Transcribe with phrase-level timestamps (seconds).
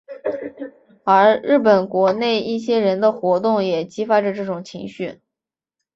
[1.03, 5.21] 而日本国内一些人的活动也激发着这种情绪。